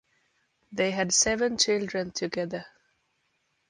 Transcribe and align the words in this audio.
They 0.71 0.89
had 0.89 1.13
seven 1.13 1.59
children 1.59 2.09
together. 2.09 2.65